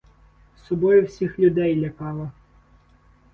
[0.55, 2.31] Собою всіх людей лякала